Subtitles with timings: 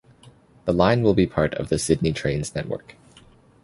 [0.65, 2.95] The line will be part of the Sydney Trains network.